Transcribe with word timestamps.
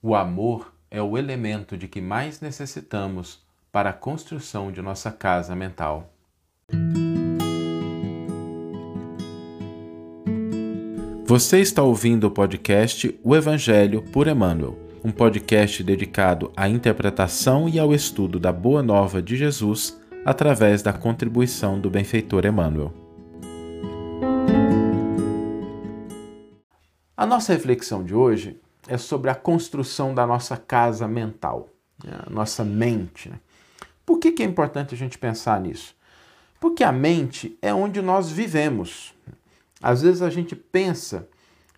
O 0.00 0.14
amor 0.14 0.72
é 0.92 1.02
o 1.02 1.18
elemento 1.18 1.76
de 1.76 1.88
que 1.88 2.00
mais 2.00 2.40
necessitamos 2.40 3.44
para 3.72 3.90
a 3.90 3.92
construção 3.92 4.70
de 4.70 4.80
nossa 4.80 5.10
casa 5.10 5.56
mental. 5.56 6.14
Você 11.24 11.58
está 11.58 11.82
ouvindo 11.82 12.28
o 12.28 12.30
podcast 12.30 13.18
O 13.24 13.34
Evangelho 13.34 14.00
por 14.12 14.28
Emmanuel, 14.28 14.78
um 15.02 15.10
podcast 15.10 15.82
dedicado 15.82 16.52
à 16.56 16.68
interpretação 16.68 17.68
e 17.68 17.76
ao 17.76 17.92
estudo 17.92 18.38
da 18.38 18.52
Boa 18.52 18.84
Nova 18.84 19.20
de 19.20 19.36
Jesus 19.36 20.00
através 20.24 20.80
da 20.80 20.92
contribuição 20.92 21.80
do 21.80 21.90
benfeitor 21.90 22.46
Emmanuel. 22.46 22.94
A 27.16 27.26
nossa 27.26 27.52
reflexão 27.52 28.04
de 28.04 28.14
hoje 28.14 28.60
é 28.88 28.96
sobre 28.96 29.30
a 29.30 29.34
construção 29.34 30.14
da 30.14 30.26
nossa 30.26 30.56
casa 30.56 31.06
mental, 31.06 31.68
né? 32.02 32.18
a 32.26 32.30
nossa 32.30 32.64
mente. 32.64 33.28
Né? 33.28 33.38
Por 34.04 34.18
que, 34.18 34.32
que 34.32 34.42
é 34.42 34.46
importante 34.46 34.94
a 34.94 34.98
gente 34.98 35.18
pensar 35.18 35.60
nisso? 35.60 35.94
Porque 36.58 36.82
a 36.82 36.90
mente 36.90 37.56
é 37.62 37.72
onde 37.72 38.02
nós 38.02 38.30
vivemos. 38.30 39.14
Às 39.80 40.02
vezes 40.02 40.22
a 40.22 40.30
gente 40.30 40.56
pensa 40.56 41.28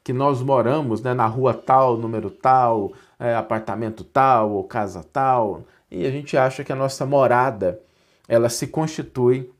que 0.02 0.12
nós 0.12 0.40
moramos 0.40 1.02
né, 1.02 1.12
na 1.12 1.26
rua 1.26 1.52
tal, 1.52 1.96
número 1.96 2.30
tal, 2.30 2.92
é, 3.18 3.34
apartamento 3.34 4.02
tal 4.02 4.52
ou 4.52 4.64
casa 4.64 5.04
tal, 5.04 5.64
e 5.90 6.06
a 6.06 6.10
gente 6.10 6.36
acha 6.36 6.64
que 6.64 6.72
a 6.72 6.76
nossa 6.76 7.04
morada 7.04 7.80
ela 8.26 8.48
se 8.48 8.68
constitui 8.68 9.52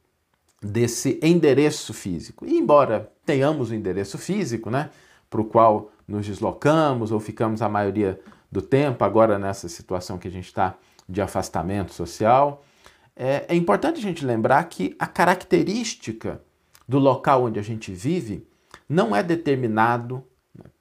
desse 0.63 1.19
endereço 1.23 1.93
físico. 1.93 2.47
E 2.47 2.57
embora 2.57 3.11
tenhamos 3.27 3.71
o 3.71 3.75
um 3.75 3.77
endereço 3.77 4.17
físico, 4.17 4.71
né, 4.71 4.91
para 5.31 5.41
o 5.41 5.45
qual 5.45 5.93
nos 6.07 6.27
deslocamos 6.27 7.13
ou 7.13 7.21
ficamos 7.21 7.63
a 7.63 7.69
maioria 7.69 8.21
do 8.51 8.61
tempo, 8.61 9.05
agora 9.05 9.39
nessa 9.39 9.69
situação 9.69 10.19
que 10.19 10.27
a 10.27 10.31
gente 10.31 10.47
está 10.47 10.75
de 11.09 11.23
afastamento 11.23 11.95
social. 11.95 12.65
É, 13.15 13.47
é 13.49 13.55
importante 13.55 13.99
a 13.99 14.03
gente 14.03 14.27
lembrar 14.27 14.65
que 14.65 14.97
a 14.99 15.07
característica 15.07 16.43
do 16.89 16.99
local 16.99 17.45
onde 17.45 17.61
a 17.61 17.63
gente 17.63 17.93
vive 17.93 18.47
não 18.89 19.15
é 19.15 19.23
determinado 19.23 20.25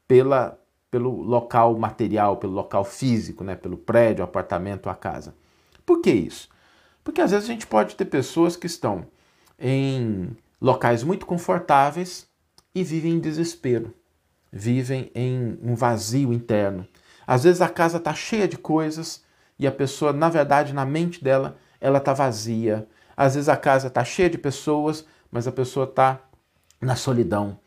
pela, 0.07 0.59
pelo 0.89 1.21
local 1.21 1.77
material, 1.77 2.37
pelo 2.37 2.53
local 2.53 2.83
físico, 2.83 3.43
né, 3.43 3.55
pelo 3.55 3.77
prédio, 3.77 4.23
apartamento, 4.23 4.89
a 4.89 4.95
casa. 4.95 5.35
Por 5.85 6.01
que 6.01 6.11
isso? 6.11 6.49
Porque 7.03 7.21
às 7.21 7.31
vezes 7.31 7.47
a 7.47 7.51
gente 7.53 7.67
pode 7.67 7.95
ter 7.95 8.05
pessoas 8.05 8.55
que 8.55 8.65
estão 8.65 9.05
em 9.59 10.35
locais 10.59 11.03
muito 11.03 11.25
confortáveis 11.25 12.27
e 12.73 12.83
vivem 12.83 13.13
em 13.13 13.19
desespero 13.19 13.93
vivem 14.51 15.11
em 15.13 15.57
um 15.61 15.75
vazio 15.75 16.33
interno. 16.33 16.87
Às 17.25 17.43
vezes 17.43 17.61
a 17.61 17.69
casa 17.69 17.97
está 17.97 18.13
cheia 18.13 18.47
de 18.47 18.57
coisas 18.57 19.23
e 19.57 19.67
a 19.67 19.71
pessoa, 19.71 20.11
na 20.11 20.29
verdade, 20.29 20.73
na 20.73 20.85
mente 20.85 21.23
dela, 21.23 21.57
ela 21.79 21.99
está 21.99 22.13
vazia. 22.13 22.87
Às 23.15 23.35
vezes 23.35 23.49
a 23.49 23.57
casa 23.57 23.87
está 23.87 24.03
cheia 24.03 24.29
de 24.29 24.37
pessoas, 24.37 25.05
mas 25.31 25.47
a 25.47 25.51
pessoa 25.51 25.85
está 25.85 26.19
na 26.81 26.95
solidão. 26.95 27.59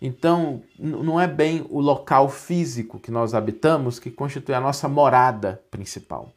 Então, 0.00 0.62
não 0.78 1.20
é 1.20 1.28
bem 1.28 1.64
o 1.70 1.80
local 1.80 2.28
físico 2.28 2.98
que 2.98 3.10
nós 3.10 3.34
habitamos 3.34 3.98
que 3.98 4.10
constitui 4.10 4.54
a 4.54 4.60
nossa 4.60 4.88
morada 4.88 5.62
principal. 5.70 6.32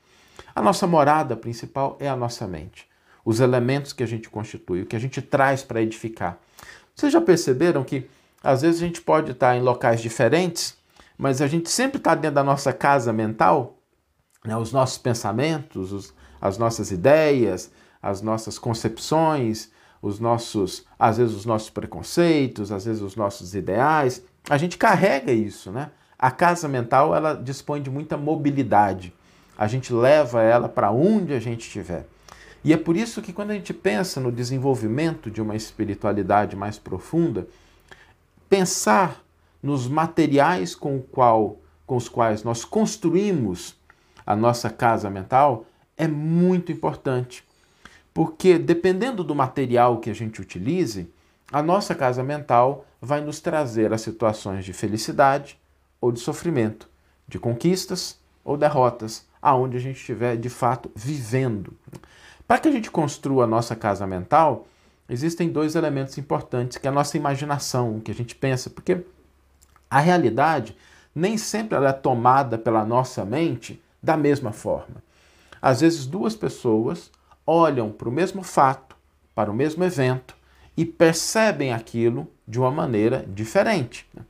A 0.53 0.61
nossa 0.61 0.85
morada 0.85 1.35
principal 1.35 1.97
é 1.99 2.07
a 2.07 2.15
nossa 2.15 2.47
mente, 2.47 2.87
os 3.23 3.39
elementos 3.39 3.91
que 3.91 4.03
a 4.03 4.05
gente 4.05 4.29
constitui, 4.29 4.81
o 4.81 4.85
que 4.85 4.95
a 4.95 4.99
gente 4.99 5.21
traz 5.21 5.63
para 5.63 5.81
edificar. 5.81 6.37
Vocês 6.95 7.11
já 7.11 7.19
perceberam 7.19 7.83
que 7.83 8.07
às 8.45 8.61
vezes 8.61 8.81
a 8.81 8.85
gente 8.85 9.01
pode 9.01 9.31
estar 9.31 9.57
em 9.57 9.61
locais 9.61 9.99
diferentes, 9.99 10.77
mas 11.17 11.41
a 11.41 11.47
gente 11.47 11.67
sempre 11.67 11.97
está 11.97 12.13
dentro 12.13 12.35
da 12.35 12.43
nossa 12.43 12.71
casa 12.71 13.11
mental, 13.11 13.79
né? 14.45 14.55
os 14.55 14.71
nossos 14.71 14.99
pensamentos, 14.99 15.91
os, 15.91 16.13
as 16.39 16.55
nossas 16.55 16.91
ideias, 16.91 17.71
as 18.01 18.21
nossas 18.21 18.59
concepções, 18.59 19.71
os 19.99 20.19
nossos, 20.19 20.85
às 20.99 21.17
vezes 21.17 21.35
os 21.35 21.43
nossos 21.43 21.71
preconceitos, 21.71 22.71
às 22.71 22.85
vezes 22.85 23.01
os 23.01 23.15
nossos 23.15 23.55
ideais. 23.55 24.21
A 24.47 24.57
gente 24.57 24.77
carrega 24.77 25.31
isso, 25.31 25.71
né? 25.71 25.89
A 26.19 26.29
casa 26.29 26.67
mental 26.67 27.15
ela 27.15 27.33
dispõe 27.33 27.81
de 27.81 27.89
muita 27.89 28.15
mobilidade. 28.15 29.11
A 29.57 29.65
gente 29.65 29.91
leva 29.91 30.43
ela 30.43 30.69
para 30.69 30.91
onde 30.91 31.33
a 31.33 31.39
gente 31.39 31.61
estiver. 31.61 32.05
E 32.63 32.71
é 32.71 32.77
por 32.77 32.95
isso 32.95 33.23
que 33.23 33.33
quando 33.33 33.51
a 33.51 33.55
gente 33.55 33.73
pensa 33.73 34.19
no 34.19 34.31
desenvolvimento 34.31 35.31
de 35.31 35.41
uma 35.41 35.55
espiritualidade 35.55 36.55
mais 36.55 36.77
profunda, 36.77 37.47
pensar 38.49 39.23
nos 39.61 39.87
materiais 39.87 40.75
com, 40.75 41.01
qual, 41.01 41.57
com 41.85 41.95
os 41.95 42.07
quais 42.07 42.43
nós 42.43 42.63
construímos 42.63 43.75
a 44.25 44.35
nossa 44.35 44.69
casa 44.69 45.09
mental 45.09 45.65
é 45.97 46.07
muito 46.07 46.71
importante. 46.71 47.43
Porque 48.13 48.57
dependendo 48.57 49.23
do 49.23 49.35
material 49.35 49.99
que 49.99 50.09
a 50.09 50.15
gente 50.15 50.41
utilize, 50.41 51.11
a 51.51 51.61
nossa 51.61 51.93
casa 51.93 52.23
mental 52.23 52.85
vai 53.01 53.21
nos 53.21 53.39
trazer 53.39 53.93
as 53.93 54.01
situações 54.01 54.65
de 54.65 54.73
felicidade 54.73 55.59
ou 55.99 56.11
de 56.11 56.19
sofrimento, 56.19 56.89
de 57.27 57.37
conquistas 57.37 58.19
ou 58.43 58.57
derrotas, 58.57 59.27
aonde 59.41 59.77
a 59.77 59.79
gente 59.79 59.97
estiver 59.97 60.37
de 60.37 60.49
fato 60.49 60.91
vivendo. 60.95 61.73
Para 62.47 62.59
que 62.59 62.67
a 62.67 62.71
gente 62.71 62.89
construa 62.89 63.43
a 63.43 63.47
nossa 63.47 63.75
casa 63.75 64.05
mental, 64.07 64.67
existem 65.09 65.49
dois 65.49 65.75
elementos 65.75 66.17
importantes, 66.17 66.77
que 66.77 66.87
é 66.87 66.89
a 66.89 66.93
nossa 66.93 67.17
imaginação, 67.17 67.97
o 67.97 68.01
que 68.01 68.11
a 68.11 68.15
gente 68.15 68.35
pensa, 68.35 68.69
porque 68.69 69.05
a 69.89 69.99
realidade 69.99 70.75
nem 71.13 71.37
sempre 71.37 71.75
ela 71.77 71.89
é 71.89 71.93
tomada 71.93 72.57
pela 72.57 72.83
nossa 72.83 73.23
mente 73.23 73.81
da 74.01 74.17
mesma 74.17 74.51
forma. 74.51 75.03
Às 75.61 75.81
vezes 75.81 76.05
duas 76.05 76.35
pessoas 76.35 77.11
olham 77.45 77.91
para 77.91 78.09
o 78.09 78.11
mesmo 78.11 78.43
fato, 78.43 78.95
para 79.33 79.49
o 79.49 79.53
mesmo 79.53 79.83
evento 79.83 80.35
e 80.75 80.85
percebem 80.85 81.73
aquilo 81.73 82.27
de 82.47 82.59
uma 82.59 82.71
maneira 82.71 83.25
diferente. 83.27 84.07
Né? 84.13 84.23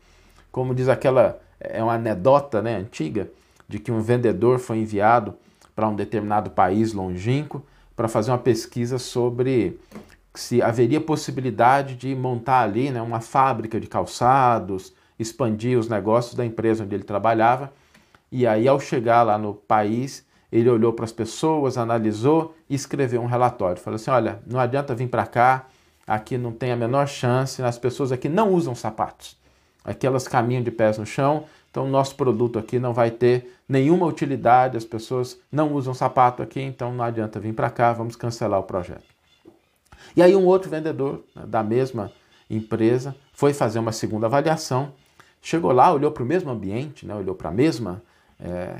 Como 0.51 0.75
diz 0.75 0.87
aquela 0.87 1.41
é 1.59 1.81
uma 1.83 1.93
anedota 1.93 2.61
né, 2.61 2.75
antiga 2.75 3.29
de 3.67 3.79
que 3.79 3.91
um 3.91 4.01
vendedor 4.01 4.59
foi 4.59 4.77
enviado 4.77 5.33
para 5.75 5.87
um 5.87 5.95
determinado 5.95 6.51
país 6.51 6.93
longínquo 6.93 7.65
para 7.95 8.07
fazer 8.07 8.31
uma 8.31 8.37
pesquisa 8.37 8.99
sobre 8.99 9.79
se 10.39 10.61
haveria 10.61 11.01
possibilidade 11.01 11.95
de 11.95 12.13
montar 12.15 12.61
ali 12.61 12.91
né, 12.91 13.01
uma 13.01 13.21
fábrica 13.21 13.79
de 13.79 13.87
calçados, 13.87 14.93
expandir 15.19 15.77
os 15.77 15.87
negócios 15.87 16.35
da 16.35 16.45
empresa 16.45 16.83
onde 16.83 16.95
ele 16.95 17.03
trabalhava. 17.03 17.71
E 18.31 18.45
aí, 18.45 18.67
ao 18.67 18.79
chegar 18.79 19.23
lá 19.23 19.37
no 19.37 19.53
país, 19.53 20.25
ele 20.51 20.69
olhou 20.69 20.93
para 20.93 21.05
as 21.05 21.11
pessoas, 21.11 21.77
analisou 21.77 22.55
e 22.69 22.75
escreveu 22.75 23.21
um 23.21 23.25
relatório. 23.25 23.81
Falou 23.81 23.95
assim: 23.95 24.11
olha, 24.11 24.39
não 24.45 24.59
adianta 24.59 24.95
vir 24.95 25.07
para 25.07 25.25
cá, 25.25 25.65
aqui 26.05 26.37
não 26.37 26.51
tem 26.51 26.71
a 26.71 26.75
menor 26.75 27.07
chance, 27.07 27.61
as 27.61 27.77
pessoas 27.77 28.11
aqui 28.11 28.29
não 28.29 28.53
usam 28.53 28.75
sapatos. 28.75 29.37
Aqui 29.83 30.07
elas 30.07 30.27
caminham 30.27 30.63
de 30.63 30.71
pés 30.71 30.97
no 30.97 31.05
chão, 31.05 31.45
então 31.69 31.87
nosso 31.87 32.15
produto 32.15 32.57
aqui 32.57 32.79
não 32.79 32.93
vai 32.93 33.11
ter 33.11 33.55
nenhuma 33.69 34.05
utilidade, 34.05 34.77
as 34.77 34.85
pessoas 34.85 35.39
não 35.51 35.73
usam 35.73 35.93
sapato 35.93 36.41
aqui, 36.41 36.61
então 36.61 36.93
não 36.93 37.03
adianta 37.03 37.39
vir 37.39 37.53
para 37.53 37.69
cá, 37.69 37.93
vamos 37.93 38.15
cancelar 38.15 38.59
o 38.59 38.63
projeto. 38.63 39.14
E 40.15 40.21
aí 40.21 40.35
um 40.35 40.45
outro 40.45 40.69
vendedor 40.69 41.23
né, 41.35 41.43
da 41.45 41.63
mesma 41.63 42.11
empresa 42.49 43.15
foi 43.33 43.53
fazer 43.53 43.79
uma 43.79 43.91
segunda 43.91 44.27
avaliação, 44.27 44.93
chegou 45.41 45.71
lá, 45.71 45.91
olhou 45.91 46.11
para 46.11 46.23
o 46.23 46.25
mesmo 46.25 46.49
ambiente, 46.49 47.05
né, 47.05 47.15
olhou 47.15 47.35
para 47.35 47.49
a 47.49 47.51
mesma 47.51 48.01
é, 48.39 48.77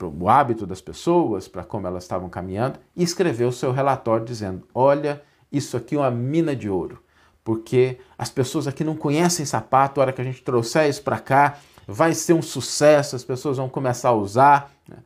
o 0.00 0.28
hábito 0.28 0.66
das 0.66 0.80
pessoas, 0.80 1.48
para 1.48 1.64
como 1.64 1.86
elas 1.86 2.04
estavam 2.04 2.28
caminhando, 2.28 2.78
e 2.96 3.02
escreveu 3.02 3.48
o 3.48 3.52
seu 3.52 3.72
relatório 3.72 4.24
dizendo: 4.24 4.62
olha, 4.74 5.22
isso 5.50 5.76
aqui 5.76 5.94
é 5.94 5.98
uma 5.98 6.10
mina 6.10 6.54
de 6.54 6.68
ouro, 6.68 7.02
porque 7.42 7.98
as 8.16 8.30
pessoas 8.30 8.66
aqui 8.66 8.84
não 8.84 8.96
conhecem 8.96 9.44
sapato, 9.44 10.00
a 10.00 10.04
hora 10.04 10.12
que 10.12 10.20
a 10.20 10.24
gente 10.24 10.42
trouxer 10.42 10.88
isso 10.88 11.02
para 11.02 11.18
cá, 11.18 11.58
vai 11.86 12.14
ser 12.14 12.32
um 12.32 12.42
sucesso, 12.42 13.16
as 13.16 13.24
pessoas 13.24 13.56
vão 13.56 13.68
começar 13.68 14.10
a 14.10 14.14
usar. 14.14 14.72
Né. 14.88 14.96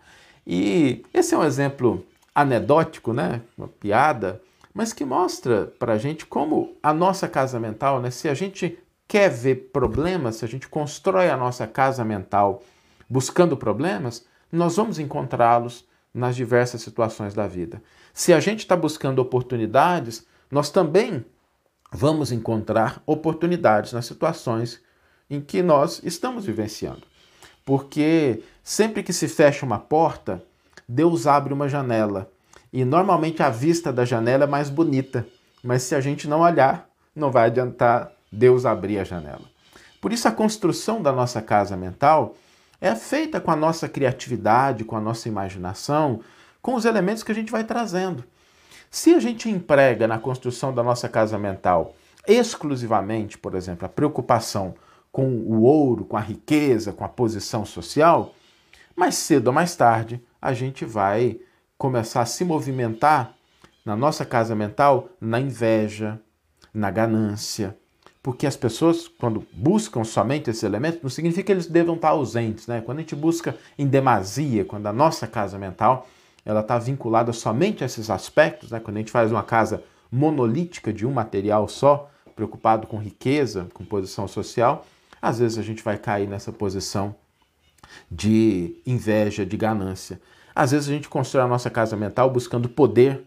E 0.46 1.04
esse 1.12 1.34
é 1.34 1.38
um 1.38 1.44
exemplo 1.44 2.04
anedótico, 2.34 3.12
né? 3.12 3.42
uma 3.56 3.68
piada, 3.68 4.40
mas 4.78 4.92
que 4.92 5.04
mostra 5.04 5.72
para 5.76 5.94
a 5.94 5.98
gente 5.98 6.24
como 6.24 6.76
a 6.80 6.94
nossa 6.94 7.26
casa 7.26 7.58
mental, 7.58 8.00
né, 8.00 8.12
se 8.12 8.28
a 8.28 8.34
gente 8.34 8.78
quer 9.08 9.28
ver 9.28 9.70
problemas, 9.72 10.36
se 10.36 10.44
a 10.44 10.48
gente 10.48 10.68
constrói 10.68 11.28
a 11.28 11.36
nossa 11.36 11.66
casa 11.66 12.04
mental 12.04 12.62
buscando 13.10 13.56
problemas, 13.56 14.24
nós 14.52 14.76
vamos 14.76 15.00
encontrá-los 15.00 15.84
nas 16.14 16.36
diversas 16.36 16.80
situações 16.80 17.34
da 17.34 17.48
vida. 17.48 17.82
Se 18.14 18.32
a 18.32 18.38
gente 18.38 18.60
está 18.60 18.76
buscando 18.76 19.18
oportunidades, 19.18 20.24
nós 20.48 20.70
também 20.70 21.24
vamos 21.90 22.30
encontrar 22.30 23.02
oportunidades 23.04 23.92
nas 23.92 24.06
situações 24.06 24.80
em 25.28 25.40
que 25.40 25.60
nós 25.60 26.00
estamos 26.04 26.46
vivenciando. 26.46 27.02
Porque 27.64 28.44
sempre 28.62 29.02
que 29.02 29.12
se 29.12 29.26
fecha 29.26 29.66
uma 29.66 29.80
porta, 29.80 30.40
Deus 30.88 31.26
abre 31.26 31.52
uma 31.52 31.68
janela 31.68 32.30
e 32.72 32.84
normalmente 32.84 33.42
a 33.42 33.50
vista 33.50 33.92
da 33.92 34.04
janela 34.04 34.44
é 34.44 34.46
mais 34.46 34.70
bonita, 34.70 35.26
mas 35.62 35.82
se 35.82 35.94
a 35.94 36.00
gente 36.00 36.28
não 36.28 36.40
olhar, 36.40 36.88
não 37.14 37.30
vai 37.30 37.46
adiantar 37.46 38.12
Deus 38.30 38.66
abrir 38.66 38.98
a 38.98 39.04
janela. 39.04 39.44
Por 40.00 40.12
isso, 40.12 40.28
a 40.28 40.32
construção 40.32 41.02
da 41.02 41.12
nossa 41.12 41.42
casa 41.42 41.76
mental 41.76 42.36
é 42.80 42.94
feita 42.94 43.40
com 43.40 43.50
a 43.50 43.56
nossa 43.56 43.88
criatividade, 43.88 44.84
com 44.84 44.96
a 44.96 45.00
nossa 45.00 45.28
imaginação, 45.28 46.20
com 46.62 46.74
os 46.74 46.84
elementos 46.84 47.22
que 47.22 47.32
a 47.32 47.34
gente 47.34 47.50
vai 47.50 47.64
trazendo. 47.64 48.22
Se 48.90 49.14
a 49.14 49.20
gente 49.20 49.48
emprega 49.48 50.06
na 50.06 50.18
construção 50.18 50.72
da 50.72 50.82
nossa 50.82 51.08
casa 51.08 51.38
mental 51.38 51.94
exclusivamente, 52.26 53.38
por 53.38 53.54
exemplo, 53.54 53.86
a 53.86 53.88
preocupação 53.88 54.74
com 55.10 55.26
o 55.26 55.62
ouro, 55.62 56.04
com 56.04 56.16
a 56.16 56.20
riqueza, 56.20 56.92
com 56.92 57.04
a 57.04 57.08
posição 57.08 57.64
social, 57.64 58.34
mais 58.94 59.14
cedo 59.14 59.48
ou 59.48 59.52
mais 59.52 59.74
tarde 59.74 60.22
a 60.40 60.52
gente 60.52 60.84
vai 60.84 61.40
começar 61.78 62.22
a 62.22 62.26
se 62.26 62.44
movimentar 62.44 63.34
na 63.84 63.96
nossa 63.96 64.24
casa 64.24 64.54
mental 64.54 65.08
na 65.20 65.40
inveja, 65.40 66.20
na 66.74 66.90
ganância. 66.90 67.76
Porque 68.22 68.46
as 68.46 68.56
pessoas, 68.56 69.08
quando 69.08 69.46
buscam 69.52 70.04
somente 70.04 70.50
esses 70.50 70.62
elementos, 70.62 71.00
não 71.02 71.08
significa 71.08 71.44
que 71.44 71.52
eles 71.52 71.66
devam 71.66 71.94
estar 71.94 72.10
ausentes. 72.10 72.66
Né? 72.66 72.82
Quando 72.82 72.98
a 72.98 73.00
gente 73.00 73.16
busca 73.16 73.56
em 73.78 73.86
demasia, 73.86 74.64
quando 74.64 74.86
a 74.86 74.92
nossa 74.92 75.26
casa 75.26 75.56
mental 75.56 76.06
ela 76.44 76.60
está 76.60 76.78
vinculada 76.78 77.32
somente 77.32 77.82
a 77.82 77.86
esses 77.86 78.10
aspectos, 78.10 78.70
né? 78.70 78.80
quando 78.80 78.96
a 78.96 79.00
gente 79.00 79.12
faz 79.12 79.30
uma 79.30 79.42
casa 79.42 79.82
monolítica 80.10 80.92
de 80.92 81.06
um 81.06 81.12
material 81.12 81.68
só, 81.68 82.10
preocupado 82.34 82.86
com 82.86 82.98
riqueza, 82.98 83.68
com 83.72 83.84
posição 83.84 84.26
social, 84.26 84.86
às 85.20 85.38
vezes 85.38 85.58
a 85.58 85.62
gente 85.62 85.82
vai 85.82 85.98
cair 85.98 86.28
nessa 86.28 86.52
posição 86.52 87.14
de 88.10 88.76
inveja, 88.86 89.44
de 89.44 89.56
ganância. 89.56 90.20
Às 90.58 90.72
vezes 90.72 90.88
a 90.88 90.92
gente 90.92 91.08
constrói 91.08 91.44
a 91.44 91.46
nossa 91.46 91.70
casa 91.70 91.96
mental 91.96 92.28
buscando 92.28 92.68
poder 92.68 93.24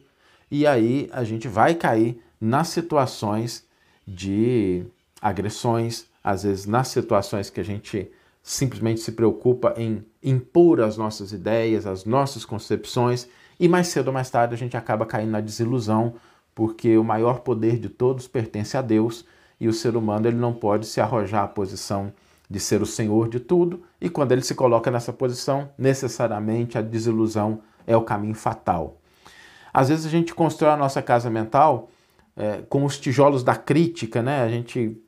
e 0.52 0.68
aí 0.68 1.10
a 1.14 1.24
gente 1.24 1.48
vai 1.48 1.74
cair 1.74 2.22
nas 2.42 2.68
situações 2.68 3.66
de 4.06 4.84
agressões, 5.22 6.08
às 6.22 6.44
vezes 6.44 6.66
nas 6.66 6.90
situações 6.90 7.50
que 7.50 7.62
a 7.62 7.64
gente 7.64 8.12
simplesmente 8.44 9.00
se 9.00 9.14
preocupa 9.14 9.74
em 9.78 10.04
impor 10.22 10.82
as 10.82 10.98
nossas 10.98 11.32
ideias, 11.32 11.88
as 11.88 12.04
nossas 12.04 12.44
concepções, 12.44 13.30
e 13.58 13.66
mais 13.66 13.88
cedo 13.88 14.08
ou 14.08 14.14
mais 14.14 14.30
tarde 14.30 14.54
a 14.54 14.58
gente 14.58 14.76
acaba 14.76 15.06
caindo 15.06 15.32
na 15.32 15.40
desilusão, 15.40 16.16
porque 16.54 16.98
o 16.98 17.04
maior 17.04 17.40
poder 17.40 17.80
de 17.80 17.88
todos 17.88 18.28
pertence 18.28 18.76
a 18.76 18.82
Deus 18.82 19.24
e 19.58 19.70
o 19.70 19.74
ser 19.74 19.96
humano 19.96 20.28
ele 20.28 20.36
não 20.36 20.52
pode 20.52 20.86
se 20.86 21.00
arrojar 21.00 21.46
à 21.46 21.48
posição 21.48 22.12
de 22.52 22.60
ser 22.60 22.82
o 22.82 22.86
senhor 22.86 23.30
de 23.30 23.40
tudo, 23.40 23.82
e 24.00 24.10
quando 24.10 24.34
ele 24.34 24.42
se 24.42 24.54
coloca 24.54 24.92
nessa 24.92 25.14
posição, 25.14 25.70
necessariamente 25.78 26.78
a 26.78 26.82
desilusão 26.82 27.62
é 27.88 27.96
o 27.96 28.02
caminho 28.02 28.36
fatal. 28.36 28.98
Às 29.74 29.88
vezes 29.88 30.06
a 30.06 30.10
gente 30.10 30.36
constrói 30.36 30.72
a 30.72 30.78
nossa 30.78 31.02
casa 31.02 31.30
mental 31.30 31.90
é, 32.36 32.62
com 32.68 32.84
os 32.84 33.00
tijolos 33.00 33.42
da 33.42 33.56
crítica, 33.56 34.22
né? 34.22 34.42
A 34.42 34.50
gente 34.50 35.02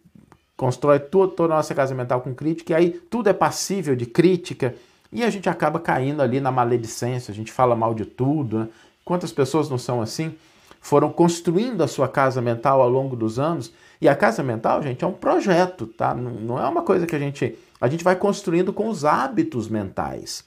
constrói 0.56 1.00
toda 1.00 1.44
a 1.44 1.57
nossa 1.57 1.75
casa 1.75 1.94
mental 1.94 2.22
com 2.22 2.34
crítica, 2.34 2.72
e 2.72 2.75
aí 2.75 2.92
tudo 2.92 3.28
é 3.28 3.34
passível 3.34 3.94
de 3.94 4.06
crítica, 4.06 4.74
e 5.12 5.22
a 5.22 5.30
gente 5.30 5.50
acaba 5.50 5.81
caindo 5.81 6.22
ali 6.22 6.40
na 6.40 6.50
maledicência, 6.50 7.30
a 7.30 7.36
gente 7.36 7.51
fala 7.51 7.75
mal 7.75 7.94
de 7.94 8.06
tudo. 8.06 8.60
Né? 8.60 8.69
Quantas 9.04 9.34
pessoas 9.34 9.69
não 9.69 9.78
são 9.78 10.01
assim? 10.01 10.34
Foram 10.80 11.12
construindo 11.12 11.84
a 11.84 11.88
sua 11.88 12.07
casa 12.07 12.42
mental 12.42 12.81
ao 12.81 12.90
longo 12.90 13.18
dos 13.18 13.38
anos, 13.38 13.74
e 14.04 14.10
a 14.10 14.16
casa 14.16 14.44
mental, 14.44 14.84
gente, 14.84 15.02
é 15.02 15.08
um 15.08 15.14
projeto, 15.14 15.88
tá? 15.88 16.14
Não, 16.14 16.32
não 16.32 16.60
é 16.60 16.68
uma 16.68 16.82
coisa 16.82 17.08
que 17.08 17.16
a 17.16 17.20
gente. 17.20 17.58
A 17.80 17.88
gente 17.88 18.04
vai 18.04 18.18
construindo 18.18 18.74
com 18.74 18.90
os 18.90 19.06
hábitos 19.06 19.70
mentais. 19.70 20.44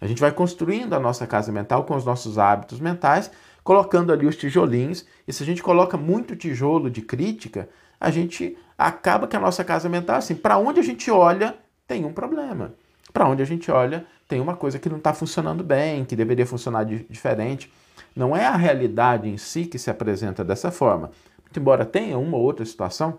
A 0.00 0.06
gente 0.06 0.20
vai 0.20 0.32
construindo 0.32 0.94
a 0.94 0.98
nossa 0.98 1.24
casa 1.24 1.52
mental 1.52 1.84
com 1.84 1.94
os 1.94 2.04
nossos 2.04 2.38
hábitos 2.38 2.80
mentais, 2.80 3.30
colocando 3.62 4.12
ali 4.12 4.26
os 4.26 4.36
tijolinhos, 4.36 5.06
e 5.28 5.32
se 5.32 5.44
a 5.44 5.46
gente 5.46 5.62
coloca 5.62 5.96
muito 5.96 6.34
tijolo 6.34 6.90
de 6.90 7.00
crítica, 7.00 7.68
a 8.00 8.10
gente 8.10 8.58
acaba 8.76 9.28
que 9.28 9.36
a 9.36 9.40
nossa 9.40 9.62
casa 9.62 9.88
mental, 9.88 10.16
assim, 10.16 10.34
para 10.34 10.58
onde 10.58 10.80
a 10.80 10.82
gente 10.82 11.08
olha, 11.08 11.54
tem 11.86 12.04
um 12.04 12.12
problema. 12.12 12.74
Para 13.12 13.28
onde 13.28 13.42
a 13.42 13.46
gente 13.46 13.70
olha, 13.70 14.04
tem 14.26 14.40
uma 14.40 14.56
coisa 14.56 14.78
que 14.78 14.88
não 14.88 14.98
está 14.98 15.14
funcionando 15.14 15.62
bem, 15.62 16.04
que 16.04 16.16
deveria 16.16 16.46
funcionar 16.46 16.84
de, 16.84 17.06
diferente. 17.08 17.72
Não 18.14 18.36
é 18.36 18.44
a 18.44 18.56
realidade 18.56 19.28
em 19.28 19.36
si 19.36 19.66
que 19.66 19.78
se 19.78 19.88
apresenta 19.88 20.44
dessa 20.44 20.72
forma. 20.72 21.12
Embora 21.56 21.84
tenha 21.84 22.18
uma 22.18 22.36
ou 22.36 22.42
outra 22.42 22.64
situação 22.64 23.18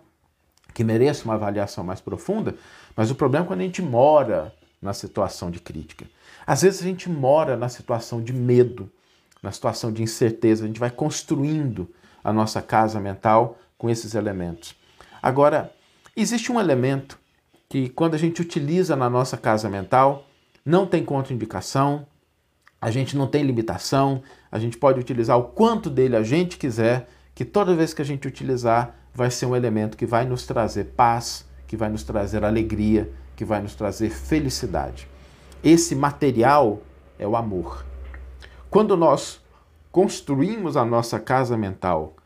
que 0.73 0.83
mereça 0.83 1.25
uma 1.25 1.33
avaliação 1.33 1.83
mais 1.83 1.99
profunda, 1.99 2.55
mas 2.95 3.11
o 3.11 3.15
problema 3.15 3.45
é 3.45 3.47
quando 3.47 3.59
a 3.61 3.63
gente 3.63 3.81
mora 3.81 4.53
na 4.81 4.93
situação 4.93 5.51
de 5.51 5.59
crítica. 5.59 6.05
Às 6.45 6.61
vezes 6.61 6.81
a 6.81 6.85
gente 6.85 7.09
mora 7.09 7.57
na 7.57 7.69
situação 7.69 8.21
de 8.21 8.31
medo, 8.31 8.89
na 9.41 9.51
situação 9.51 9.91
de 9.91 10.01
incerteza, 10.01 10.63
a 10.63 10.67
gente 10.67 10.79
vai 10.79 10.91
construindo 10.91 11.89
a 12.23 12.31
nossa 12.31 12.61
casa 12.61 12.99
mental 12.99 13.57
com 13.77 13.89
esses 13.89 14.15
elementos. 14.15 14.75
Agora, 15.21 15.73
existe 16.15 16.51
um 16.51 16.59
elemento 16.59 17.17
que, 17.67 17.89
quando 17.89 18.15
a 18.15 18.17
gente 18.17 18.41
utiliza 18.41 18.95
na 18.95 19.09
nossa 19.09 19.37
casa 19.37 19.69
mental, 19.69 20.25
não 20.65 20.85
tem 20.85 21.03
contraindicação, 21.03 22.05
a 22.81 22.89
gente 22.91 23.17
não 23.17 23.27
tem 23.27 23.43
limitação, 23.43 24.21
a 24.51 24.57
gente 24.57 24.77
pode 24.77 24.99
utilizar 24.99 25.37
o 25.37 25.43
quanto 25.43 25.89
dele 25.89 26.15
a 26.15 26.23
gente 26.23 26.57
quiser, 26.57 27.07
que 27.39 27.45
toda 27.45 27.73
vez 27.73 27.93
que 27.93 28.01
a 28.01 28.05
gente 28.05 28.27
utilizar, 28.27 28.93
vai 29.13 29.31
ser 29.31 29.45
um 29.45 29.55
elemento 29.55 29.95
que 29.95 30.05
vai 30.05 30.25
nos 30.25 30.45
trazer 30.45 30.87
paz, 30.87 31.47
que 31.65 31.77
vai 31.77 31.87
nos 31.87 32.03
trazer 32.03 32.43
alegria, 32.43 33.09
que 33.33 33.45
vai 33.45 33.61
nos 33.61 33.75
trazer 33.75 34.09
felicidade. 34.09 35.07
Esse 35.63 35.95
material 35.95 36.81
é 37.17 37.25
o 37.25 37.37
amor. 37.37 37.85
Quando 38.69 38.97
nós 38.97 39.41
construímos 39.89 40.75
a 40.75 40.83
nossa 40.83 41.17
casa 41.17 41.55
mental 41.55 42.17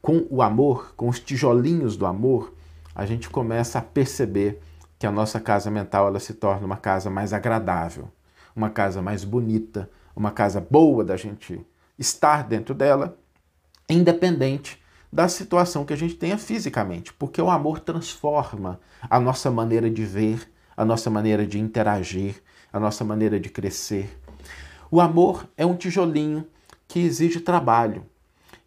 com 0.00 0.26
o 0.30 0.40
amor, 0.40 0.94
com 0.96 1.10
os 1.10 1.20
tijolinhos 1.20 1.94
do 1.94 2.06
amor, 2.06 2.54
a 2.94 3.04
gente 3.04 3.28
começa 3.28 3.80
a 3.80 3.82
perceber 3.82 4.62
que 4.98 5.06
a 5.06 5.12
nossa 5.12 5.38
casa 5.38 5.70
mental 5.70 6.06
ela 6.06 6.18
se 6.18 6.32
torna 6.32 6.64
uma 6.64 6.78
casa 6.78 7.10
mais 7.10 7.34
agradável, 7.34 8.08
uma 8.56 8.70
casa 8.70 9.02
mais 9.02 9.24
bonita, 9.24 9.90
uma 10.16 10.30
casa 10.30 10.58
boa 10.58 11.04
da 11.04 11.18
gente 11.18 11.60
estar 11.98 12.44
dentro 12.44 12.74
dela, 12.74 13.18
independente 13.88 14.82
da 15.12 15.28
situação 15.28 15.84
que 15.84 15.92
a 15.92 15.96
gente 15.96 16.14
tenha 16.14 16.36
fisicamente, 16.36 17.12
porque 17.12 17.40
o 17.40 17.50
amor 17.50 17.80
transforma 17.80 18.80
a 19.08 19.20
nossa 19.20 19.50
maneira 19.50 19.88
de 19.88 20.04
ver, 20.04 20.50
a 20.76 20.84
nossa 20.84 21.08
maneira 21.08 21.46
de 21.46 21.58
interagir, 21.58 22.42
a 22.72 22.80
nossa 22.80 23.04
maneira 23.04 23.38
de 23.38 23.48
crescer. 23.48 24.18
O 24.90 25.00
amor 25.00 25.48
é 25.56 25.64
um 25.64 25.76
tijolinho 25.76 26.46
que 26.88 27.00
exige 27.00 27.40
trabalho, 27.40 28.04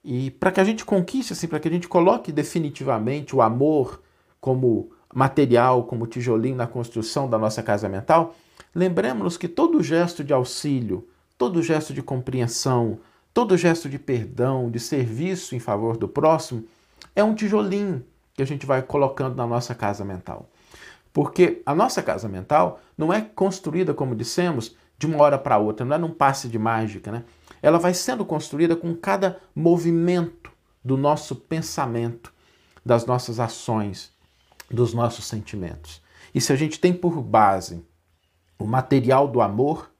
e 0.09 0.31
para 0.31 0.53
que 0.53 0.61
a 0.61 0.63
gente 0.63 0.85
conquiste, 0.85 1.33
assim, 1.33 1.49
para 1.49 1.59
que 1.59 1.67
a 1.67 1.71
gente 1.71 1.89
coloque 1.89 2.31
definitivamente 2.31 3.35
o 3.35 3.41
amor 3.41 4.01
como 4.39 4.89
material, 5.13 5.83
como 5.83 6.07
tijolinho 6.07 6.55
na 6.55 6.65
construção 6.65 7.29
da 7.29 7.37
nossa 7.37 7.61
casa 7.61 7.89
mental, 7.89 8.33
lembremos-nos 8.73 9.35
que 9.35 9.49
todo 9.49 9.83
gesto 9.83 10.23
de 10.23 10.31
auxílio, 10.31 11.05
todo 11.37 11.61
gesto 11.61 11.93
de 11.93 12.01
compreensão, 12.01 12.99
todo 13.37 13.55
gesto 13.55 13.87
de 13.87 13.99
perdão, 13.99 14.67
de 14.67 14.79
serviço 14.79 15.53
em 15.53 15.59
favor 15.59 15.95
do 15.95 16.07
próximo, 16.07 16.65
é 17.15 17.23
um 17.23 17.35
tijolinho 17.35 18.03
que 18.33 18.41
a 18.41 18.45
gente 18.47 18.65
vai 18.65 18.81
colocando 18.81 19.35
na 19.35 19.45
nossa 19.45 19.75
casa 19.75 20.03
mental. 20.03 20.49
Porque 21.13 21.61
a 21.63 21.75
nossa 21.75 22.01
casa 22.01 22.27
mental 22.27 22.81
não 22.97 23.13
é 23.13 23.21
construída, 23.21 23.93
como 23.93 24.15
dissemos, 24.15 24.75
de 24.97 25.05
uma 25.05 25.21
hora 25.21 25.37
para 25.37 25.59
outra, 25.59 25.85
não 25.85 25.95
é 25.95 25.99
num 25.99 26.09
passe 26.09 26.47
de 26.47 26.57
mágica, 26.57 27.11
né? 27.11 27.25
ela 27.61 27.77
vai 27.77 27.93
sendo 27.93 28.25
construída 28.25 28.75
com 28.75 28.95
cada 28.95 29.39
movimento 29.55 30.51
do 30.83 30.97
nosso 30.97 31.35
pensamento, 31.35 32.33
das 32.83 33.05
nossas 33.05 33.39
ações, 33.39 34.11
dos 34.67 34.95
nossos 34.95 35.27
sentimentos. 35.27 36.01
E 36.33 36.41
se 36.41 36.51
a 36.51 36.55
gente 36.55 36.79
tem 36.79 36.91
por 36.91 37.21
base 37.21 37.85
o 38.57 38.65
material 38.65 39.27
do 39.27 39.41
amor, 39.41 39.91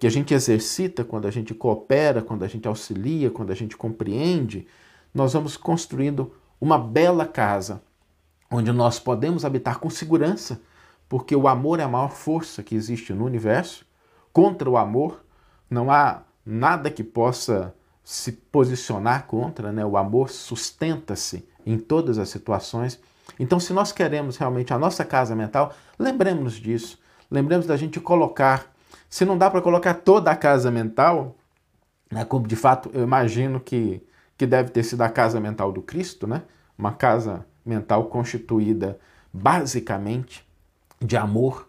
que 0.00 0.06
a 0.06 0.10
gente 0.10 0.32
exercita 0.32 1.04
quando 1.04 1.28
a 1.28 1.30
gente 1.30 1.52
coopera, 1.52 2.22
quando 2.22 2.42
a 2.42 2.48
gente 2.48 2.66
auxilia, 2.66 3.30
quando 3.30 3.50
a 3.50 3.54
gente 3.54 3.76
compreende, 3.76 4.66
nós 5.12 5.34
vamos 5.34 5.58
construindo 5.58 6.32
uma 6.58 6.78
bela 6.78 7.26
casa 7.26 7.82
onde 8.50 8.72
nós 8.72 8.98
podemos 8.98 9.44
habitar 9.44 9.78
com 9.78 9.90
segurança, 9.90 10.58
porque 11.06 11.36
o 11.36 11.46
amor 11.46 11.80
é 11.80 11.82
a 11.82 11.88
maior 11.88 12.10
força 12.10 12.62
que 12.62 12.74
existe 12.74 13.12
no 13.12 13.26
universo. 13.26 13.84
Contra 14.32 14.70
o 14.70 14.78
amor 14.78 15.22
não 15.68 15.90
há 15.90 16.22
nada 16.46 16.90
que 16.90 17.04
possa 17.04 17.74
se 18.02 18.32
posicionar 18.32 19.26
contra, 19.26 19.70
né? 19.70 19.84
O 19.84 19.98
amor 19.98 20.30
sustenta-se 20.30 21.46
em 21.66 21.78
todas 21.78 22.18
as 22.18 22.30
situações. 22.30 22.98
Então, 23.38 23.60
se 23.60 23.74
nós 23.74 23.92
queremos 23.92 24.38
realmente 24.38 24.72
a 24.72 24.78
nossa 24.78 25.04
casa 25.04 25.36
mental, 25.36 25.74
lembremos 25.98 26.54
disso. 26.54 26.98
Lembremos 27.30 27.66
da 27.66 27.76
gente 27.76 28.00
colocar. 28.00 28.69
Se 29.10 29.24
não 29.24 29.36
dá 29.36 29.50
para 29.50 29.60
colocar 29.60 29.94
toda 29.94 30.30
a 30.30 30.36
casa 30.36 30.70
mental, 30.70 31.36
né, 32.10 32.24
como 32.24 32.46
de 32.46 32.56
fato 32.56 32.90
eu 32.94 33.02
imagino 33.02 33.58
que, 33.58 34.00
que 34.38 34.46
deve 34.46 34.70
ter 34.70 34.84
sido 34.84 35.02
a 35.02 35.08
casa 35.08 35.40
mental 35.40 35.72
do 35.72 35.82
Cristo, 35.82 36.26
né? 36.28 36.42
Uma 36.78 36.92
casa 36.92 37.44
mental 37.66 38.04
constituída 38.06 38.98
basicamente 39.32 40.46
de 41.00 41.16
amor 41.16 41.68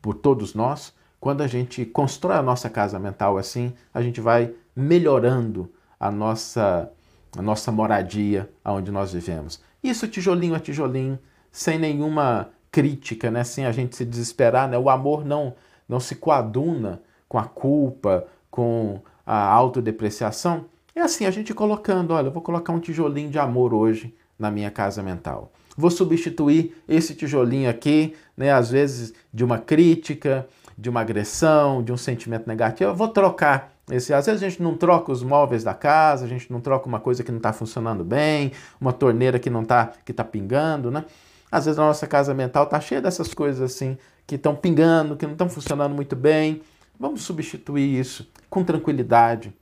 por 0.00 0.14
todos 0.14 0.54
nós, 0.54 0.92
quando 1.20 1.42
a 1.42 1.46
gente 1.46 1.84
constrói 1.86 2.36
a 2.36 2.42
nossa 2.42 2.68
casa 2.68 2.98
mental 2.98 3.38
assim, 3.38 3.72
a 3.94 4.02
gente 4.02 4.20
vai 4.20 4.52
melhorando 4.74 5.72
a 6.00 6.10
nossa, 6.10 6.90
a 7.36 7.40
nossa 7.40 7.70
moradia 7.70 8.50
onde 8.64 8.90
nós 8.90 9.12
vivemos. 9.12 9.62
Isso 9.82 10.08
tijolinho 10.08 10.56
a 10.56 10.60
tijolinho, 10.60 11.18
sem 11.50 11.78
nenhuma 11.78 12.50
crítica, 12.72 13.30
né? 13.30 13.44
sem 13.44 13.66
a 13.66 13.72
gente 13.72 13.94
se 13.94 14.04
desesperar. 14.04 14.68
Né? 14.68 14.76
O 14.76 14.90
amor 14.90 15.24
não, 15.24 15.54
não 15.92 16.00
se 16.00 16.16
coaduna 16.16 17.02
com 17.28 17.38
a 17.38 17.44
culpa, 17.44 18.26
com 18.50 18.98
a 19.26 19.44
autodepreciação, 19.44 20.64
é 20.94 21.00
assim, 21.02 21.26
a 21.26 21.30
gente 21.30 21.52
colocando, 21.52 22.12
olha, 22.14 22.28
eu 22.28 22.32
vou 22.32 22.42
colocar 22.42 22.72
um 22.72 22.80
tijolinho 22.80 23.30
de 23.30 23.38
amor 23.38 23.74
hoje 23.74 24.14
na 24.38 24.50
minha 24.50 24.70
casa 24.70 25.02
mental. 25.02 25.52
Vou 25.76 25.90
substituir 25.90 26.74
esse 26.88 27.14
tijolinho 27.14 27.68
aqui, 27.68 28.14
né, 28.34 28.50
às 28.50 28.70
vezes 28.70 29.12
de 29.32 29.44
uma 29.44 29.58
crítica, 29.58 30.46
de 30.76 30.88
uma 30.88 31.02
agressão, 31.02 31.82
de 31.82 31.92
um 31.92 31.96
sentimento 31.96 32.46
negativo. 32.46 32.90
Eu 32.90 32.96
vou 32.96 33.08
trocar 33.08 33.72
esse. 33.90 34.14
Às 34.14 34.26
vezes 34.26 34.42
a 34.42 34.48
gente 34.48 34.62
não 34.62 34.74
troca 34.74 35.12
os 35.12 35.22
móveis 35.22 35.62
da 35.62 35.74
casa, 35.74 36.24
a 36.24 36.28
gente 36.28 36.50
não 36.50 36.60
troca 36.60 36.88
uma 36.88 37.00
coisa 37.00 37.22
que 37.22 37.30
não 37.30 37.38
está 37.38 37.52
funcionando 37.52 38.02
bem, 38.02 38.52
uma 38.80 38.92
torneira 38.92 39.38
que 39.38 39.50
não 39.50 39.62
está 39.62 39.92
que 40.04 40.12
tá 40.12 40.24
pingando, 40.24 40.90
né? 40.90 41.04
Às 41.50 41.66
vezes 41.66 41.78
a 41.78 41.84
nossa 41.84 42.06
casa 42.06 42.32
mental 42.32 42.64
está 42.64 42.80
cheia 42.80 43.00
dessas 43.00 43.34
coisas 43.34 43.60
assim 43.60 43.98
que 44.26 44.36
estão 44.36 44.54
pingando, 44.54 45.16
que 45.16 45.26
não 45.26 45.32
estão 45.32 45.48
funcionando 45.48 45.94
muito 45.94 46.16
bem. 46.16 46.62
Vamos 46.98 47.22
substituir 47.22 47.98
isso 47.98 48.30
com 48.48 48.64
tranquilidade, 48.64 49.52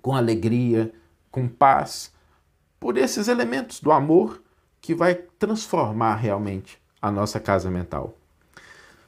com 0.00 0.14
alegria, 0.14 0.92
com 1.30 1.48
paz, 1.48 2.12
por 2.78 2.96
esses 2.96 3.28
elementos 3.28 3.80
do 3.80 3.92
amor 3.92 4.42
que 4.80 4.94
vai 4.94 5.14
transformar 5.14 6.16
realmente 6.16 6.80
a 7.00 7.10
nossa 7.10 7.38
casa 7.38 7.70
mental. 7.70 8.16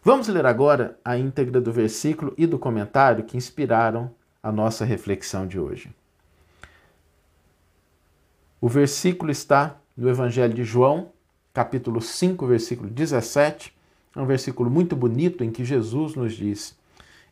Vamos 0.02 0.28
ler 0.28 0.46
agora 0.46 0.98
a 1.04 1.16
íntegra 1.16 1.60
do 1.60 1.72
versículo 1.72 2.34
e 2.36 2.46
do 2.46 2.58
comentário 2.58 3.24
que 3.24 3.36
inspiraram 3.36 4.14
a 4.42 4.52
nossa 4.52 4.84
reflexão 4.84 5.46
de 5.46 5.58
hoje. 5.58 5.90
O 8.60 8.68
versículo 8.68 9.30
está 9.30 9.76
no 9.96 10.08
Evangelho 10.08 10.54
de 10.54 10.64
João, 10.64 11.10
capítulo 11.52 12.00
5, 12.00 12.46
versículo 12.46 12.90
17. 12.90 13.73
É 14.14 14.20
um 14.20 14.26
versículo 14.26 14.70
muito 14.70 14.94
bonito 14.94 15.42
em 15.42 15.50
que 15.50 15.64
Jesus 15.64 16.14
nos 16.14 16.34
diz: 16.34 16.76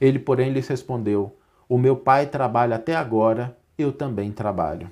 Ele, 0.01 0.19
porém, 0.19 0.53
lhes 0.53 0.69
respondeu: 0.69 1.37
O 1.69 1.79
meu 1.79 1.97
Pai 1.97 2.27
trabalha 2.27 2.77
até 2.77 2.97
agora, 2.97 3.57
eu 3.79 3.93
também 3.93 4.33
trabalho. 4.33 4.91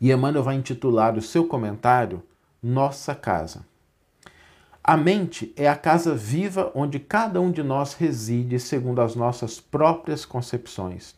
E 0.00 0.12
Emmanuel 0.12 0.44
vai 0.44 0.54
intitular 0.54 1.16
o 1.16 1.22
seu 1.22 1.46
comentário 1.46 2.22
Nossa 2.62 3.14
Casa. 3.14 3.66
A 4.82 4.96
mente 4.96 5.52
é 5.54 5.68
a 5.68 5.76
casa 5.76 6.14
viva 6.14 6.72
onde 6.74 6.98
cada 6.98 7.40
um 7.40 7.50
de 7.50 7.62
nós 7.62 7.92
reside 7.92 8.58
segundo 8.58 9.02
as 9.02 9.14
nossas 9.14 9.60
próprias 9.60 10.24
concepções. 10.24 11.14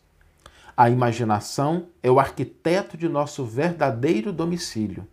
A 0.75 0.89
imaginação 0.89 1.87
é 2.03 2.11
o 2.11 2.19
arquiteto 2.19 2.97
de 2.97 3.07
nosso 3.07 3.45
verdadeiro 3.45 4.33
domicílio. 4.33 5.07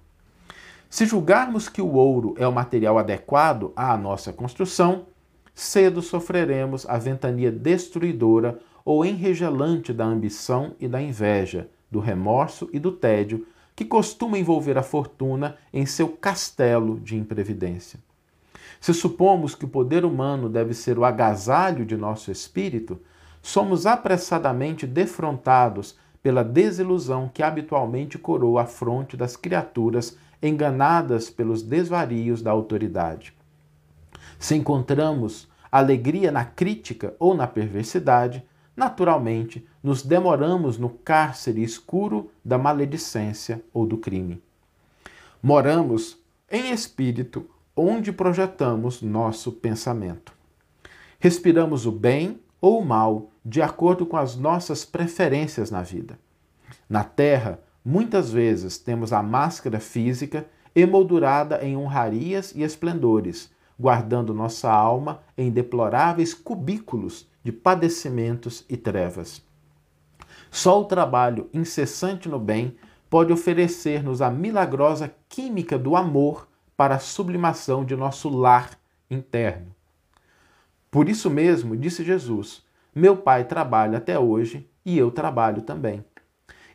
Se 0.91 1.05
julgarmos 1.05 1.69
que 1.69 1.83
o 1.83 1.95
ouro 1.95 2.35
é 2.39 2.49
o 2.49 2.53
material 2.53 2.99
adequado 2.99 3.73
à 3.77 3.97
nossa 3.97 4.33
construção, 4.33 5.07
cedo 5.55 6.01
sofreremos 6.01 6.89
a 6.89 6.97
ventania 6.97 7.53
destruidora 7.53 8.59
ou 8.85 9.05
enregelante 9.05 9.93
da 9.93 10.07
ambição 10.07 10.75
e 10.81 10.89
da 10.89 11.01
inveja, 11.01 11.69
do 11.91 12.01
remorso 12.01 12.71
e 12.73 12.79
do 12.79 12.91
tédio 12.91 13.47
que 13.77 13.85
costuma 13.85 14.39
envolver 14.39 14.79
a 14.79 14.83
fortuna 14.83 15.57
em 15.73 15.85
seu 15.85 16.09
castelo 16.09 16.99
de 16.99 17.17
imprevidência. 17.17 18.01
Se 18.81 18.95
supomos 18.95 19.55
que 19.55 19.67
o 19.67 19.69
poder 19.69 20.07
humano 20.07 20.49
deve 20.49 20.73
ser 20.73 20.99
o 20.99 21.05
agasalho 21.05 21.85
de 21.85 21.97
nosso 21.97 22.31
espírito, 22.31 22.99
somos 23.43 23.85
apressadamente 23.85 24.87
defrontados 24.87 25.99
pela 26.23 26.43
desilusão 26.43 27.31
que 27.33 27.43
habitualmente 27.43 28.19
coroa 28.19 28.63
a 28.63 28.67
fronte 28.67 29.17
das 29.17 29.37
criaturas 29.37 30.17
enganadas 30.43 31.31
pelos 31.31 31.63
desvarios 31.63 32.43
da 32.43 32.51
autoridade. 32.51 33.35
Se 34.39 34.55
encontramos 34.55 35.49
alegria 35.71 36.31
na 36.31 36.45
crítica 36.45 37.15
ou 37.19 37.35
na 37.35 37.47
perversidade, 37.47 38.45
naturalmente 38.77 39.67
nos 39.83 40.03
demoramos 40.03 40.79
no 40.79 40.89
cárcere 40.89 41.63
escuro 41.63 42.31
da 42.45 42.57
maledicência 42.57 43.63
ou 43.73 43.87
do 43.87 43.99
crime. 43.99 44.41
Moramos 45.43 46.17
em 46.51 46.71
espírito 46.71 47.49
onde 47.77 48.13
projetamos 48.13 49.03
nosso 49.03 49.53
pensamento. 49.53 50.33
Respiramos 51.19 51.87
o 51.87 51.93
bem 51.93 52.41
ou 52.61 52.81
o 52.81 52.85
mal 52.85 53.31
de 53.45 53.63
acordo 53.63 54.05
com 54.05 54.17
as 54.17 54.37
nossas 54.37 54.85
preferências 54.85 55.71
na 55.71 55.83
vida. 55.83 56.19
Na 56.89 57.05
Terra, 57.05 57.61
muitas 57.85 58.31
vezes 58.31 58.79
temos 58.79 59.13
a 59.13 59.23
máscara 59.23 59.81
física 59.81 60.47
emoldurada 60.75 61.65
em 61.65 61.77
honrarias 61.77 62.53
e 62.55 62.63
esplendores, 62.63 63.51
guardando 63.79 64.35
nossa 64.35 64.71
alma 64.71 65.23
em 65.37 65.51
deploráveis 65.51 66.35
cubículos 66.35 67.29
de 67.43 67.53
padecimentos 67.53 68.65
e 68.69 68.77
trevas. 68.77 69.43
Só 70.51 70.81
o 70.81 70.85
trabalho 70.85 71.49
incessante 71.53 72.29
no 72.29 72.39
bem 72.39 72.77
pode 73.09 73.33
oferecer-nos 73.33 74.21
a 74.21 74.31
milagrosa 74.31 75.13
química 75.29 75.79
do 75.79 75.97
amor 75.97 76.49
para 76.77 76.97
a 76.97 77.01
sublimação 77.01 77.85
de 77.85 77.97
nosso 77.97 78.29
lar 78.29 78.79
interno. 79.11 79.75
Por 80.91 81.09
isso 81.09 81.29
mesmo, 81.31 81.77
disse 81.77 82.05
Jesus: 82.05 82.63
Meu 82.95 83.17
Pai 83.17 83.45
trabalha 83.45 83.99
até 83.99 84.19
hoje 84.19 84.69
e 84.85 84.97
eu 84.97 85.11
trabalho 85.11 85.63
também. 85.63 86.05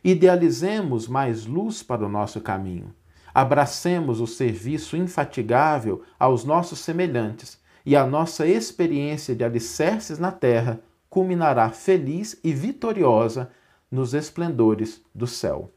Idealizemos 0.04 1.08
mais 1.08 1.46
luz 1.46 1.82
para 1.82 2.04
o 2.04 2.08
nosso 2.10 2.38
caminho. 2.38 2.94
Abracemos 3.32 4.20
o 4.20 4.26
serviço 4.26 4.96
infatigável 4.96 6.02
aos 6.20 6.44
nossos 6.44 6.78
semelhantes 6.80 7.58
e 7.86 7.96
a 7.96 8.06
nossa 8.06 8.46
experiência 8.46 9.34
de 9.34 9.42
alicerces 9.42 10.18
na 10.18 10.30
terra 10.30 10.78
culminará 11.08 11.70
feliz 11.70 12.38
e 12.44 12.52
vitoriosa 12.52 13.50
nos 13.90 14.12
esplendores 14.12 15.00
do 15.14 15.26
céu. 15.26 15.70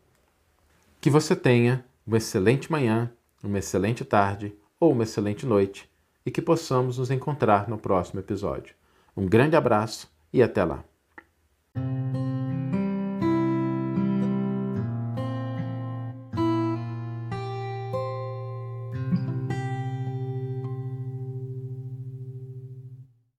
Que 1.00 1.10
você 1.10 1.36
tenha 1.36 1.86
uma 2.06 2.18
excelente 2.18 2.72
manhã, 2.72 3.12
uma 3.44 3.60
excelente 3.60 4.04
tarde 4.04 4.54
ou 4.80 4.92
uma 4.92 5.04
excelente 5.04 5.46
noite 5.46 5.90
e 6.26 6.32
que 6.32 6.42
possamos 6.42 6.98
nos 6.98 7.10
encontrar 7.10 7.70
no 7.70 7.78
próximo 7.78 8.20
episódio. 8.20 8.76
Um 9.16 9.26
grande 9.26 9.56
abraço 9.56 10.12
e 10.34 10.44
até 10.44 10.64
lá! 10.66 10.84